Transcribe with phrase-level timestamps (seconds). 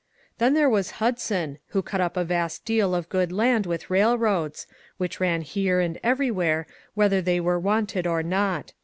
[0.35, 3.91] ^' Then there was Hudson, who cut up a vast deal of good land with
[3.91, 4.65] railroads—
[4.97, 8.73] which ran here and everywhere, whether they wer^ wanted or not.